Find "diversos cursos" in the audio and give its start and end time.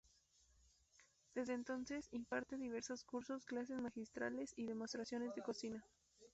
2.57-3.45